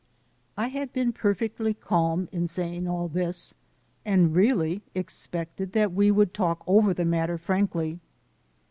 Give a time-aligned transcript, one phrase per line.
[0.57, 3.53] I had been perfectly calm in saying all this,
[4.03, 7.99] and really expected that we would talk over the matter frankly.